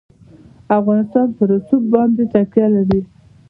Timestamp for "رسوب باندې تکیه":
1.51-2.67